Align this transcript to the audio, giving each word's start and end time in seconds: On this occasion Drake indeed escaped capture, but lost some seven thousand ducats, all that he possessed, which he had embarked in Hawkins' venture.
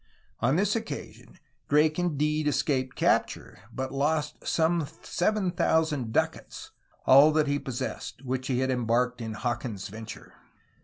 On 0.39 0.55
this 0.55 0.75
occasion 0.75 1.37
Drake 1.69 1.99
indeed 1.99 2.47
escaped 2.47 2.95
capture, 2.95 3.59
but 3.71 3.91
lost 3.93 4.47
some 4.47 4.87
seven 5.03 5.51
thousand 5.51 6.11
ducats, 6.11 6.71
all 7.05 7.31
that 7.33 7.45
he 7.45 7.59
possessed, 7.59 8.23
which 8.25 8.47
he 8.47 8.61
had 8.61 8.71
embarked 8.71 9.21
in 9.21 9.33
Hawkins' 9.33 9.89
venture. 9.89 10.33